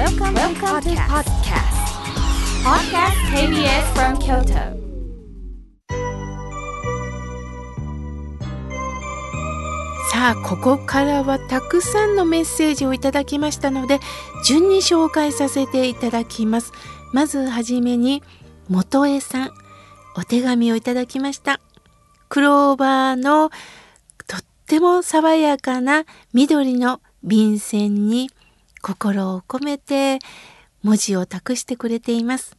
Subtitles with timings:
[0.00, 1.76] Welcome, Welcome to podcast.
[2.64, 4.80] Podcast KBS from Kyoto.
[10.10, 14.00] さあここからはたくさんのメッセージをいただきましたので
[14.46, 16.72] 順に紹介させていただきます
[17.12, 18.22] まずはじめに
[18.70, 19.50] 元江さん
[20.16, 21.60] お手紙をいただきました
[22.30, 23.50] クローバーの
[24.26, 28.30] とっても爽やかな緑の便箋に
[28.80, 30.18] 心を込めて
[30.82, 32.56] 文字を託してくれています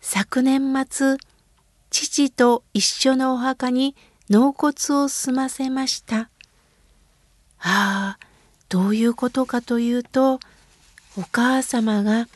[0.00, 1.18] 昨年末
[1.90, 3.96] 父と一緒のお墓に
[4.30, 6.30] 納骨を済ませました。
[7.58, 8.18] ああ、
[8.68, 10.34] どういうことかというと、
[11.18, 12.28] お母様が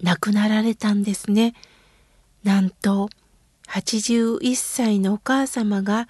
[0.00, 1.54] 亡くなられたんですね。
[2.44, 3.10] なんと、
[3.68, 6.08] 81歳のお母様が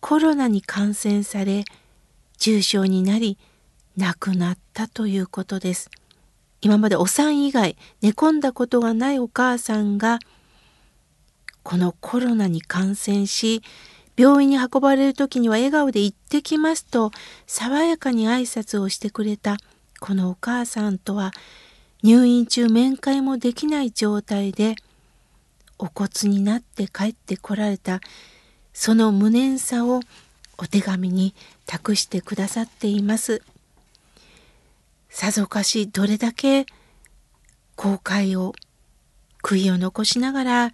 [0.00, 1.64] コロナに感染され、
[2.38, 3.36] 重症になり、
[3.96, 5.90] 亡くなったということです。
[6.60, 10.18] 今までお産以外寝込んだことがないお母さんが、
[11.62, 13.62] このコロナに感染し、
[14.16, 17.10] 病院に運ばれる時には笑顔で行ってきますと
[17.46, 19.56] 爽やかに挨拶をしてくれた
[20.00, 21.32] このお母さんとは
[22.02, 24.76] 入院中面会もできない状態で
[25.78, 28.00] お骨になって帰ってこられた
[28.72, 30.00] その無念さを
[30.58, 31.34] お手紙に
[31.66, 33.42] 託してくださっています。
[35.14, 36.66] さぞかしどれだけ
[37.76, 38.52] 後悔を
[39.44, 40.70] 悔いを残しながら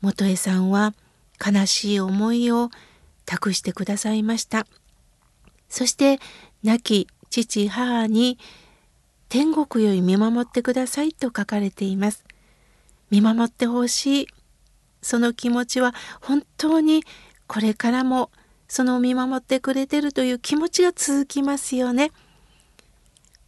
[0.00, 0.94] 元江さんは
[1.46, 2.70] 悲しい思いを
[3.26, 4.66] 託してくださいました。
[5.68, 6.20] そして
[6.64, 8.38] 亡き父母に
[9.28, 12.24] 天国より見守ってくださいと書かれています。
[13.10, 14.26] 見守ってほしい。
[15.02, 17.04] その気持ちは本当に
[17.46, 18.30] これからも
[18.68, 22.10] その見守ってくれてるという気持ちが続きますよね。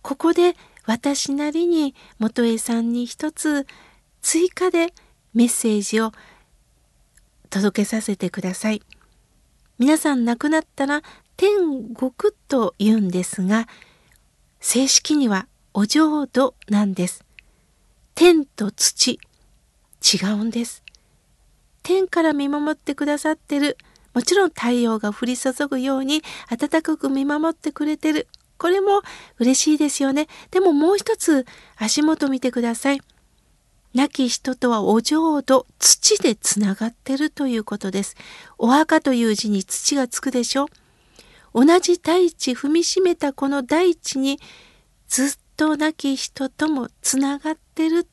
[0.02, 0.54] ここで
[0.86, 3.66] 私なりに元江さんに一つ
[4.22, 4.92] 追加で
[5.34, 6.12] メッセージを
[7.50, 8.82] 届けさせてください。
[9.78, 11.02] 皆さん亡くなったら
[11.36, 12.12] 天国
[12.48, 13.68] と言うんですが、
[14.60, 17.24] 正式にはお浄土なんです。
[18.14, 19.20] 天と土、
[20.02, 20.82] 違うんです。
[21.82, 23.78] 天から見守ってくださってる。
[24.14, 28.26] もちろん太陽が降り注ぐように暖かく見守ってくれてる。
[28.58, 29.02] これも
[29.38, 30.26] 嬉しいですよね。
[30.50, 31.46] でももう一つ
[31.76, 33.00] 足元見てください。
[33.94, 38.16] 亡き人とはお浄土、土でつながってるということです。
[38.58, 40.66] お墓という字に土がつくでしょ
[41.54, 44.38] 同じ大地踏みしめたこの大地に
[45.08, 48.06] ずっと亡き人ともつながってる。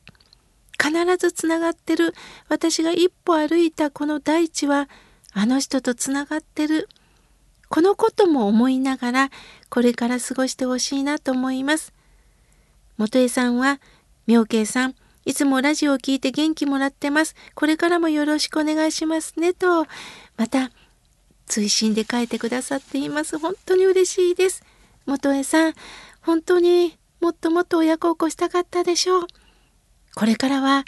[0.78, 2.14] 必ずつながってる。
[2.48, 4.88] 私が一歩歩いたこの大地は
[5.32, 6.88] あの人とつながってる。
[7.68, 9.30] このことも思いながら
[9.68, 11.92] これから過ごしてほしいなと思います。
[12.96, 13.80] 元江さんは
[14.26, 14.94] 妙慶さん
[15.26, 17.34] いつもラジオを聞いて元気もらってます。
[17.56, 19.54] これからもよろしくお願いしますね。
[19.54, 19.86] と、
[20.36, 20.70] また、
[21.46, 23.36] 追伸で書いてくださっています。
[23.36, 24.62] 本当に嬉しいです。
[25.04, 25.74] 元江さん、
[26.20, 29.26] 本当にもっともっと親孝行したかったでしょう。
[30.14, 30.84] これからは、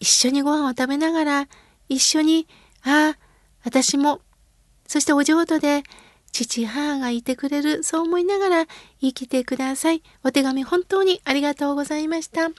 [0.00, 1.48] 一緒にご飯を食べながら、
[1.88, 2.48] 一緒に、
[2.82, 3.18] ああ、
[3.62, 4.20] 私も、
[4.90, 5.84] そしてお浄土で、
[6.32, 8.66] 父、母がいてくれる、そう思いながら
[9.00, 10.02] 生きてください。
[10.24, 12.50] お手紙本当にありがとうございました。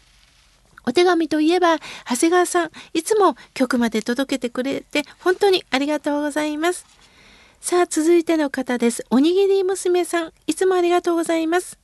[0.85, 1.77] お手紙といえば、
[2.09, 6.85] 長谷川さん、いつも曲まで届けてくれて、本当にありがとうございます。
[7.59, 9.05] さあ、続いての方です。
[9.09, 11.77] おにぎり娘さん、いつもありがとうございます。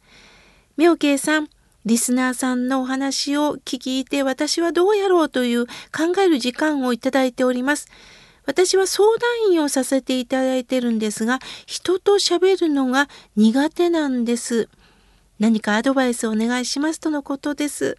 [0.77, 1.49] 妙慶さん、
[1.85, 5.73] リスナーさんのお話を聞いて、私はどうやろうという考
[6.25, 7.89] える時間をいただいております。
[8.47, 14.69] 私は相談員をさせていただいてるんですが、人と喋るのが苦手なんです。
[15.37, 17.97] 何かアドバイスお願いしますとのことです。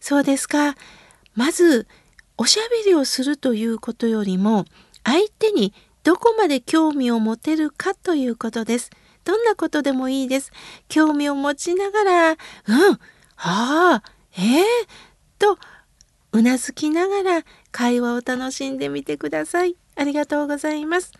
[0.00, 0.74] そうですか。
[1.34, 1.86] まず、
[2.36, 4.64] おしゃべりをするということよりも、
[5.04, 5.72] 相手に
[6.02, 8.90] どこまで興味を持てるかということです。
[9.24, 10.50] どんなことでもいいです。
[10.88, 12.36] 興味を持ちながら、うん、
[13.36, 14.02] はあ、
[14.36, 14.64] ええー、
[15.38, 15.56] と、
[16.32, 19.76] うなずきながら会話を楽しんでみてください。
[19.96, 21.12] ありがとうございます。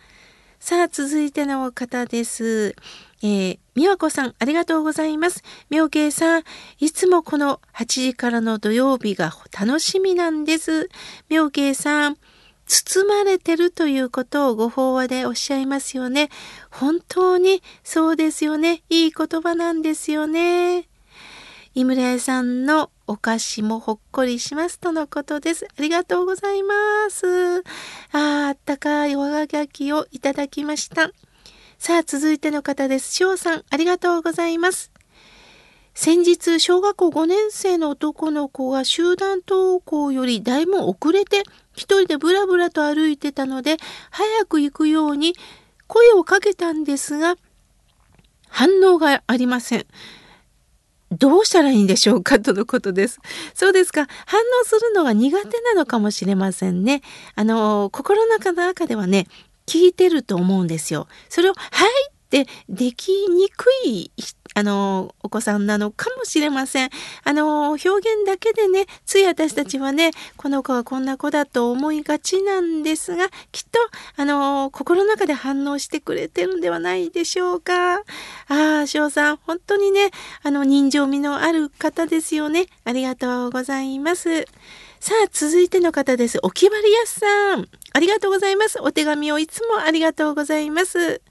[0.59, 2.75] さあ、続いての方です。
[3.21, 5.43] えー、みわこさん、ありがとうございます。
[5.69, 6.43] みょうけいさん、
[6.79, 10.89] いつもこの8時からの土曜日が楽しみなんです。
[11.29, 12.17] みょうけいさん、
[12.65, 16.29] 包まれてるということをご法話でおっしゃいますよね。
[16.71, 18.81] 本当にそうですよね。
[18.89, 20.87] いい言葉なんですよね。
[21.75, 25.67] 井村屋さんのお菓子もほっこりしますとのことです。
[25.77, 26.73] ありがとうございま
[27.11, 27.59] す。
[28.11, 31.11] ああ、ったかいおがきをいただきました。
[31.77, 33.13] さあ、続いての方です。
[33.13, 34.91] 翔さん、ありがとうございます。
[35.93, 41.43] 先日、小学校5年生の男の子が集団登校よりだいぶ遅れて
[41.73, 43.77] 一人でブラブラと歩いてたので、
[44.09, 45.35] 早く行くように
[45.87, 47.35] 声をかけたんですが、
[48.49, 49.85] 反応がありません。
[51.17, 52.39] どうしたらいいんでしょうか？
[52.39, 53.19] とのことです。
[53.53, 54.07] そうですか。
[54.25, 57.01] 反応するのが苦手なのかもしれませんね。
[57.35, 59.27] あの、心の中の中ではね、
[59.65, 61.07] 聞いてると思うんですよ。
[61.29, 64.11] それを、はいってできにくい
[64.55, 66.89] あのお子さんなのかもしれません。
[67.23, 73.79] あの表現だけでねつい私たちはねこの子はこんな子だと思いがちなんですがきっと
[74.15, 77.97] あの心の中で反応してくれてるんではないでしょうか。
[77.97, 78.01] あ
[78.47, 80.11] あ翔さん本当にね
[80.41, 82.67] あの人情味のある方ですよね。
[82.85, 84.47] ありがとうございます。
[85.05, 86.39] さあ、続いての方です。
[86.41, 87.67] おきばりやすさん。
[87.93, 88.79] ありがとうございます。
[88.81, 91.21] お手紙をいつもありがとうございます。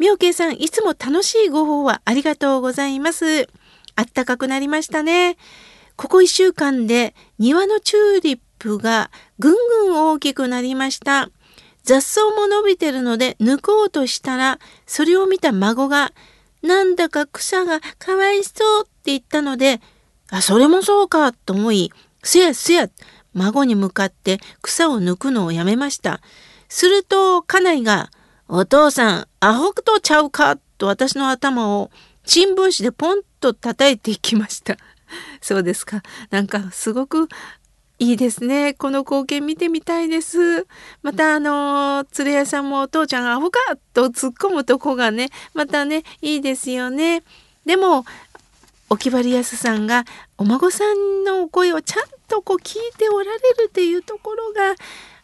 [0.00, 3.50] みおけいさん、いつも楽しいご報はありがとうございます。
[3.96, 5.36] あったかくなりましたね。
[5.96, 11.28] ここ1週間で庭のチューリップがぐんぐん大きくなりました。
[11.82, 16.14] 雑草も伸びてるので抜こうとしたら、それを見た孫が、
[16.62, 19.82] なんだか草がかわいそうって言ったので、
[20.30, 21.92] あ、それもそうかと思い、
[22.22, 22.88] せやせや、
[23.34, 26.22] 孫に向かって草を抜くのをやめました。
[26.70, 28.10] すると、家内が、
[28.52, 30.58] お父さん、アホとちゃうか？
[30.76, 31.90] と私の頭を
[32.24, 34.76] 新聞紙でポンと叩いていきました。
[35.40, 36.02] そうですか。
[36.30, 37.28] なんかすごく
[38.00, 38.74] いいですね。
[38.74, 40.66] この光景見てみたいです。
[41.04, 43.60] またあのー、連れ屋さんもお父ちゃんアホか？
[43.94, 47.22] と突っ込むとこがね、またね、いいですよね。
[47.64, 48.04] でも、
[48.88, 50.04] おきばりやすさんが
[50.38, 54.74] お孫さんのお声をちゃんとこう聞いておられるっていうところが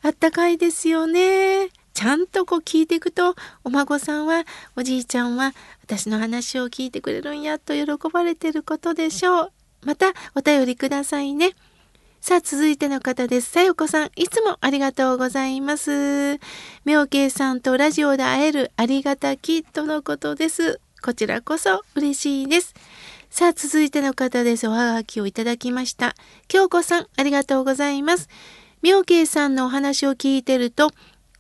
[0.03, 1.71] あったかいですよね。
[1.97, 3.35] ちゃんとこう聞いていくと
[3.65, 4.45] お孫さんは
[4.77, 9.53] おじいちゃんは私の話を聞いてくれるんやと喜ばれてることでしょう。
[9.83, 11.53] またお便りくださいね。
[12.21, 13.51] さあ続いての方です。
[13.51, 16.39] さよこさんいつもありがとうございます。
[16.85, 20.79] 妙慶さんとラジオで会えるありがたきとのことです。
[21.01, 22.75] こちらこそ嬉しいです。
[23.31, 24.69] さあ続いての方です。
[24.69, 26.15] おはがきをいただきました。
[26.49, 28.29] 京子さんありがとうございます。
[28.83, 30.91] 妙慶さんのお話を聞いてると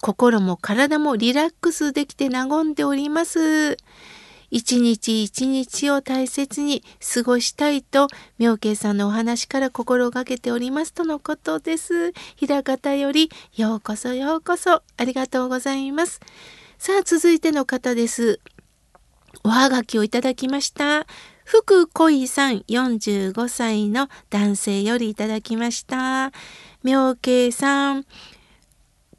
[0.00, 3.76] 心も体もリラックスできて和んでおります。
[4.50, 6.82] 一日一日を大切に
[7.14, 8.08] 過ごしたいと、
[8.38, 12.12] 妙慶さんのお話から心がけておりますとのことです。
[12.37, 16.20] 平方より、ようこそようこそ、ありがとうございます。
[16.78, 18.40] さあ、続いての方です。
[19.43, 21.06] おはがきをいただきました。
[21.44, 26.32] 福恋さん45歳の男性よりいただきました。
[26.82, 28.04] 妙慶さん、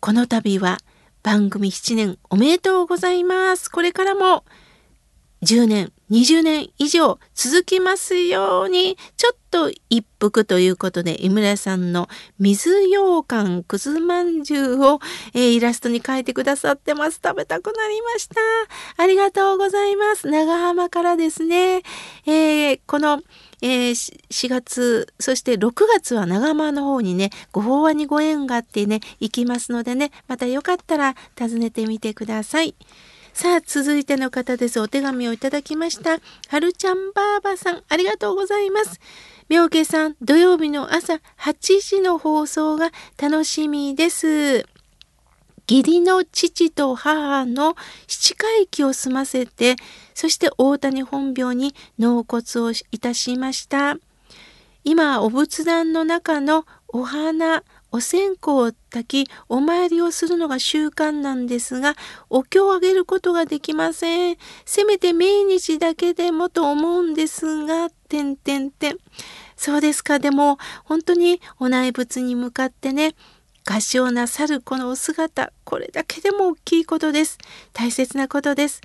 [0.08, 0.78] この度は
[1.22, 3.70] 番組7年おめでとうございます。
[3.70, 4.46] これからも
[5.42, 12.08] 10年、20年以上続きますように、ちょっと一服ということで、井村さんの
[12.40, 15.02] 水羊羹くずまんじゅうを、
[15.34, 17.20] えー、イラストに描いてくださってます。
[17.22, 18.40] 食べたくなりました。
[18.96, 20.30] ありがとうございます。
[20.30, 21.82] 長浜からですね。
[22.26, 23.22] えー、この
[23.62, 32.76] えー、4月、そして6月は長間の方にね、ご法話にご縁があってね、行きますのでね、またよかったら訪ねてみてください。
[33.34, 34.80] さあ、続いての方です。
[34.80, 36.20] お手紙をいただきました。
[36.48, 39.00] はるちゃんばあばさん、ありがとうございます。
[39.50, 44.66] 妙家さん、土曜日の朝8時の放送が楽しみです。
[45.70, 47.76] 義理の父と母の
[48.08, 49.76] 七回忌を済ませて、
[50.18, 53.98] そして大谷本廟に納骨をいたしました。
[54.84, 61.96] 今、お仏壇の中のお花、お線香を炊き、お参りをするのが習慣なんですが、
[62.32, 64.38] お経をあげることができません。
[64.66, 68.98] せめて命日だけでもと思うんですが、てんてんてん。
[69.56, 70.18] そうですか。
[70.18, 73.14] でも、本当にお内仏に向かってね、
[73.70, 77.38] 合唱なさるこのお姿、これだけでも大きいことです。
[77.72, 78.82] 大切なことです。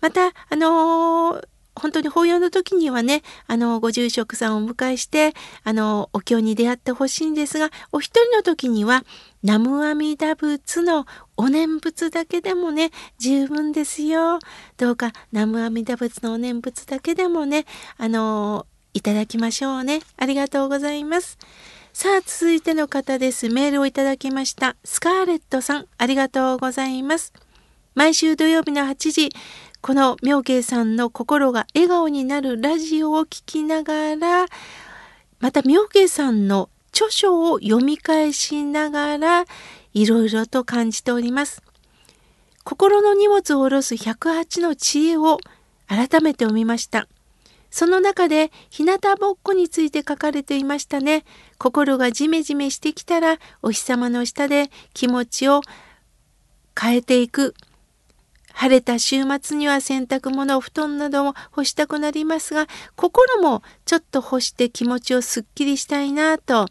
[0.00, 5.32] また、あのー、本当に法要の時にはね、あの、ご住職さんをお迎えして、
[5.64, 9.04] あの、お経に出会ってほしいんですが、お一人の時には、
[9.42, 14.40] 南無阿弥陀仏のお念仏だけでもね、十分ですよ。
[14.76, 17.64] どうか、南無阿弥陀仏のお念仏だけでもね、
[17.96, 20.00] あの、いただきましょうね。
[20.16, 21.38] ありがとうございます。
[21.92, 23.48] さあ、続いての方です。
[23.48, 24.76] メールをいただきました。
[24.84, 27.32] スカーレットさん、ありがとうございます。
[27.94, 29.30] 毎週土曜日の8時、
[29.80, 34.46] この妙慶さんの心が笑顔になるラジオを聴きながら、
[35.40, 39.44] また妙慶さんの著書を読み返しながら、
[39.94, 41.62] いろいろと感じております。
[42.64, 45.38] 心の荷物を下ろす108の知恵を
[45.86, 47.08] 改めて読みました。
[47.70, 51.24] その中で日向ぼっこについて書かれていましたね。
[51.58, 55.60] 心がジメジメしてきたらお日様の下で気持ちを
[56.78, 57.54] 変えていく。
[58.58, 66.66] 晴れた週末には洗濯物、布団なども干したくなりますが、心もちょっと干して気持ちをすっきりしたいなと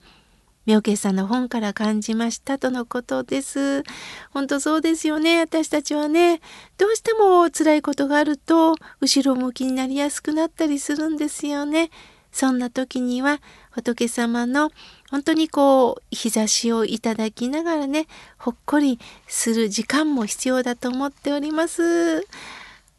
[0.66, 3.84] 妙慶さんの本から感じましたとのことです。
[4.32, 5.40] 本当そうですよね。
[5.40, 6.42] 私たちはね、
[6.78, 11.90] どうしても辛いことがあると、後ろ向きになりやすくなったりするんですよね。
[12.34, 13.40] そんな時には
[13.72, 14.70] 仏様の
[15.10, 22.26] 本当にこう日差しをいただきながらねほっこりする時間も必要だと思っております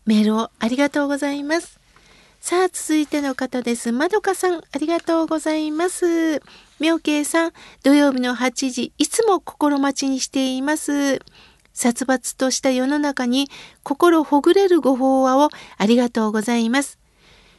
[0.06, 1.78] メールをありがとうございます
[2.40, 6.40] さあ続いての方ですまどかさんありがとうございます
[6.80, 11.20] 妙慶さん、土曜日の8時、いつも心待ちにしています。
[11.74, 13.48] 殺伐とした世の中に
[13.82, 16.98] 心ほぐれるご法話をありがとうございます。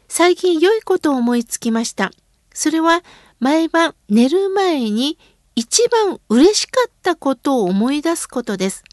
[0.08, 2.12] 最近良いことを思いつきました。
[2.54, 3.04] それは
[3.40, 5.18] 毎晩寝る前に
[5.56, 8.84] 一番嬉しかったことを思い出すことです。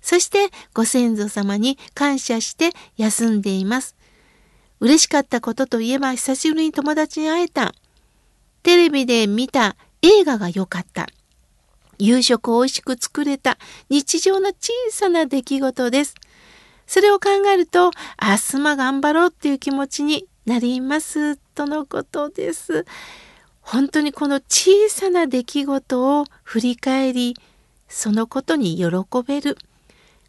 [0.00, 3.96] そしてご先祖様に感謝して休んでいます。
[4.80, 7.74] 嬉しかったことといえば久しぶりに友達に会えた。
[8.62, 11.06] テレビで見た映画が良かった。
[11.98, 13.56] 夕食を美味しく作れた
[13.88, 16.14] 日常の小さな出来事です。
[16.86, 22.84] それを考えると、明日も頑張ろうっていう気持ちになりますとのことです。
[23.64, 27.34] 本当にこの小さな出来事を振り返り、
[27.88, 28.86] そのことに喜
[29.26, 29.56] べる。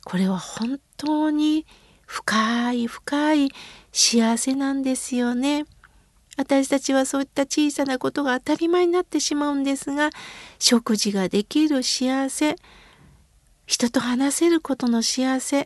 [0.06, 1.66] これは本当に
[2.06, 3.50] 深い深い
[3.92, 5.66] 幸せなんですよね。
[6.38, 10.10] 私たちはそういった小さなことが当たり前になってしまうんですが
[10.60, 12.56] 食事ができる幸せ
[13.66, 15.64] 人と話せることの幸せ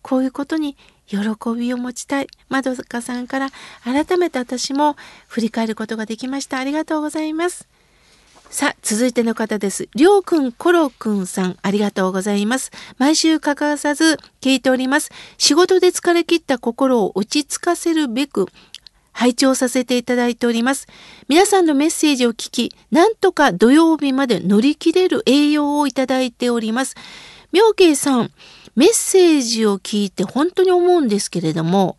[0.00, 1.18] こういうことに喜
[1.56, 3.50] びを持ちたいまどかさんから
[3.82, 4.96] 改めて私も
[5.26, 7.66] 振り返ることができましたありがとうございます
[8.50, 9.90] さあ、続いての方です。
[9.94, 12.70] りょうくん、ころくんさん、ありがとうございます。
[12.96, 15.10] 毎週欠かさず聞いております。
[15.36, 18.46] 仕事で疲れ切った心を落ち着かせるべく、
[19.12, 20.86] 拝聴させていただいております。
[21.28, 26.96] 皆さんのメッセージを聞き、なんとか土曜日まで乗り切れる栄養をいただいております。
[27.52, 28.30] 妙慶さん、
[28.78, 31.96] メッセージを聞いて本当に思うんですけれども、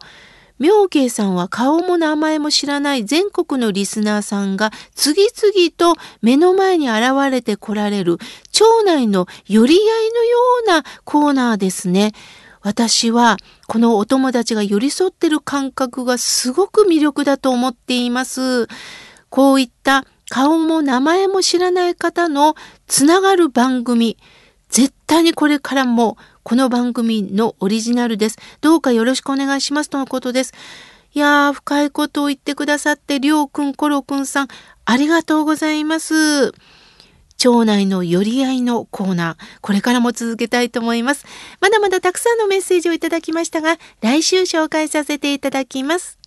[0.60, 8.18] 妙慶さんは顔も名前も知らない全国のリスナーさんが次々と目の前に現れてこられる
[8.54, 12.14] 町内の寄り合いのようなコーナーですね。
[12.62, 13.36] 私は
[13.68, 18.68] このお友達が寄り添ってる感覚がすごく魅力だと思っています。
[19.30, 22.56] こういった顔も名前も知らない方の
[22.88, 24.18] つながる番組、
[24.70, 28.38] 絶対にこれからもこの番組のオリジナルです。
[28.62, 30.54] どうかよろしくお願いしますとのことです。
[31.14, 34.48] いやー、深いことを言ってくださって、りょうくん、ころくんさん、
[34.86, 36.54] ありがとうございます。
[37.38, 41.26] 町内の寄り合いのコーナー、これからも続けたいと思います。
[41.62, 46.19] まだまだたくさんのメッセージをいただきましたが、来週紹介させていただきます。